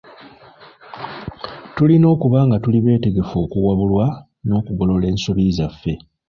[1.75, 4.05] Tulina okuba nga tuli beetegefu okuwabulwa,
[4.45, 5.93] n'okugolola ensobi zaffe.